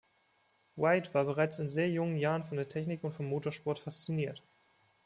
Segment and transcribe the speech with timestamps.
[0.77, 4.41] White war bereits in sehr jungen Jahren von der Technik und vom Motorsport fasziniert.